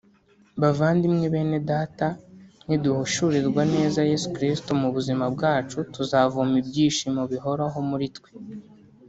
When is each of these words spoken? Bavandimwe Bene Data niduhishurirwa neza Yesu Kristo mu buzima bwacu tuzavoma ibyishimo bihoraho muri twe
Bavandimwe 0.61 1.25
Bene 1.33 1.59
Data 1.71 2.07
niduhishurirwa 2.67 3.61
neza 3.73 3.99
Yesu 4.11 4.27
Kristo 4.35 4.69
mu 4.81 4.89
buzima 4.95 5.25
bwacu 5.33 5.77
tuzavoma 5.93 6.55
ibyishimo 6.61 7.21
bihoraho 7.31 7.77
muri 7.89 8.07
twe 8.17 8.31